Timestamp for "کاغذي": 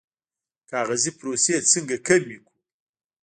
0.69-1.11